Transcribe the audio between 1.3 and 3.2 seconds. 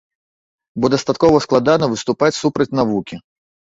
складана выступаць супраць навукі.